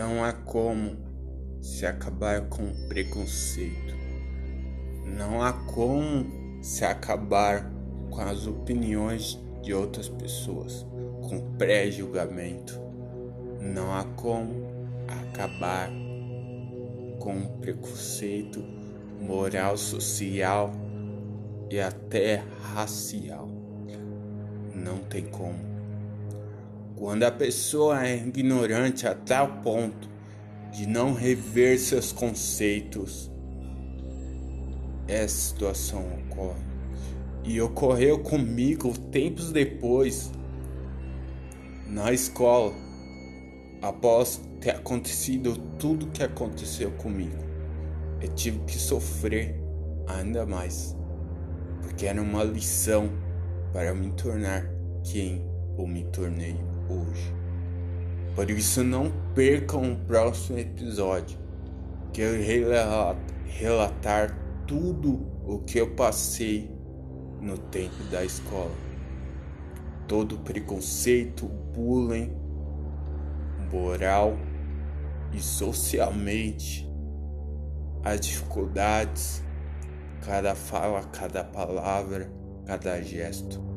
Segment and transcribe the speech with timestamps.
[0.00, 0.96] Não há como
[1.60, 3.94] se acabar com preconceito.
[5.04, 7.70] Não há como se acabar
[8.08, 10.86] com as opiniões de outras pessoas,
[11.28, 12.80] com pré-julgamento.
[13.60, 14.70] Não há como
[15.06, 15.90] acabar
[17.18, 18.64] com preconceito
[19.20, 20.72] moral, social
[21.70, 23.46] e até racial.
[24.74, 25.69] Não tem como.
[27.00, 30.06] Quando a pessoa é ignorante a tal ponto
[30.70, 33.30] de não rever seus conceitos,
[35.08, 36.60] essa situação ocorre.
[37.42, 40.30] E ocorreu comigo tempos depois,
[41.86, 42.74] na escola,
[43.80, 47.42] após ter acontecido tudo que aconteceu comigo.
[48.20, 49.58] Eu tive que sofrer
[50.06, 50.94] ainda mais,
[51.80, 53.08] porque era uma lição
[53.72, 54.70] para me tornar
[55.02, 55.49] quem
[55.80, 56.56] eu me tornei
[56.88, 57.34] hoje.
[58.34, 61.38] Por isso não percam o próximo episódio,
[62.12, 62.32] que eu
[63.46, 66.70] relatar tudo o que eu passei
[67.40, 68.74] no tempo da escola.
[70.06, 72.32] Todo preconceito, bullying,
[73.72, 74.36] moral
[75.32, 76.88] e socialmente
[78.02, 79.42] as dificuldades,
[80.22, 82.30] cada fala, cada palavra,
[82.66, 83.69] cada gesto.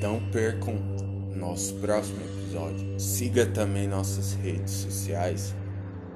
[0.00, 0.74] Não percam
[1.34, 3.00] nosso próximo episódio.
[3.00, 5.54] Siga também nossas redes sociais,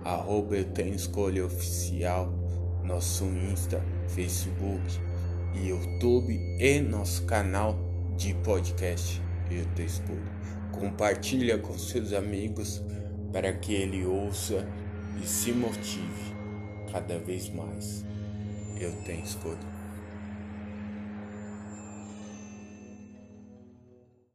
[0.05, 2.33] arroba eu tenho escolha oficial,
[2.84, 5.11] nosso Insta, Facebook
[5.55, 7.77] YouTube e nosso canal
[8.17, 10.41] de podcast Eu Tenho Escolha.
[10.72, 12.83] Compartilha com seus amigos
[13.33, 14.67] para que ele ouça
[15.22, 16.34] e se motive
[16.92, 18.05] cada vez mais.
[18.78, 19.80] Eu tenho escolha.